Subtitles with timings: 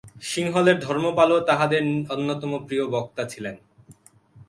[0.21, 1.83] সিংহলের ধর্মপালও তাহাদের
[2.09, 3.55] অন্যতম প্রিয় বক্তা ছিলেন।